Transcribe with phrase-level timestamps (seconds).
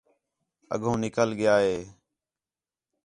[0.73, 1.77] اڳّوں نِکل ڳِیا ہے